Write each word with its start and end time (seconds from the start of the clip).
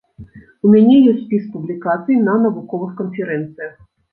У 0.67 0.69
мяне 0.75 0.95
ёсць 1.11 1.19
спіс 1.27 1.45
публікацый 1.57 2.19
на 2.31 2.41
навуковых 2.47 2.99
канферэнцыях. 3.03 3.73